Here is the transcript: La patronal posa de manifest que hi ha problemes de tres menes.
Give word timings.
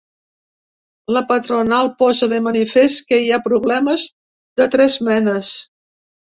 La 1.17 1.21
patronal 1.31 1.91
posa 1.99 2.29
de 2.31 2.39
manifest 2.45 3.03
que 3.11 3.19
hi 3.25 3.29
ha 3.37 3.41
problemes 3.49 4.07
de 4.63 4.69
tres 4.79 4.99
menes. 5.11 5.55